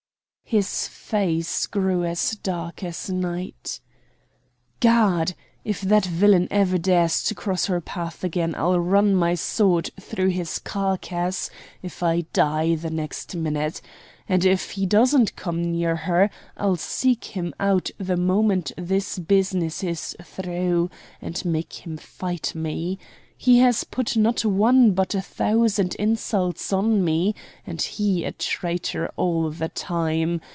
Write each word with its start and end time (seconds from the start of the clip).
His 0.51 0.85
face 0.85 1.65
grew 1.65 2.03
as 2.03 2.31
dark 2.31 2.83
as 2.83 3.09
night. 3.09 3.79
"God! 4.81 5.33
if 5.63 5.79
that 5.79 6.03
villain 6.03 6.49
ever 6.51 6.77
dares 6.77 7.23
to 7.23 7.35
cross 7.35 7.67
her 7.67 7.79
path 7.79 8.21
again, 8.21 8.53
I'll 8.55 8.77
run 8.77 9.15
my 9.15 9.33
sword 9.35 9.91
through 9.97 10.27
his 10.27 10.59
carcass, 10.59 11.49
if 11.81 12.03
I 12.03 12.25
die 12.33 12.75
the 12.75 12.89
next 12.89 13.33
minute; 13.33 13.79
and 14.27 14.43
if 14.43 14.71
he 14.71 14.85
doesn't 14.85 15.37
come 15.37 15.61
near 15.63 15.95
her, 15.95 16.29
I'll 16.57 16.75
seek 16.75 17.23
him 17.23 17.53
out 17.57 17.89
the 17.97 18.17
moment 18.17 18.73
this 18.77 19.19
business 19.19 19.85
is 19.85 20.17
through, 20.21 20.89
and 21.21 21.45
make 21.45 21.85
him 21.87 21.95
fight 21.95 22.53
me. 22.55 22.99
He 23.37 23.57
has 23.57 23.83
put 23.83 24.15
not 24.15 24.45
one 24.45 24.91
but 24.91 25.15
a 25.15 25.21
thousand 25.21 25.95
insults 25.95 26.71
on 26.71 27.03
me 27.03 27.33
and 27.65 27.81
he 27.81 28.23
a 28.23 28.31
traitor 28.33 29.11
all 29.15 29.49
the 29.49 29.69
time. 29.69 30.41